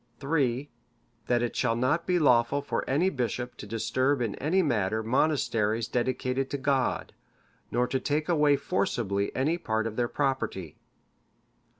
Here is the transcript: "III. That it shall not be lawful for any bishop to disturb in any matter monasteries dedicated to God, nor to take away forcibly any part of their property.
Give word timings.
"III. 0.23 0.67
That 1.27 1.43
it 1.43 1.55
shall 1.55 1.75
not 1.75 2.07
be 2.07 2.17
lawful 2.17 2.63
for 2.63 2.83
any 2.89 3.11
bishop 3.11 3.55
to 3.57 3.67
disturb 3.67 4.19
in 4.19 4.33
any 4.37 4.63
matter 4.63 5.03
monasteries 5.03 5.87
dedicated 5.87 6.49
to 6.49 6.57
God, 6.57 7.13
nor 7.69 7.85
to 7.85 7.99
take 7.99 8.27
away 8.27 8.55
forcibly 8.55 9.29
any 9.35 9.59
part 9.59 9.85
of 9.85 9.97
their 9.97 10.07
property. 10.07 10.75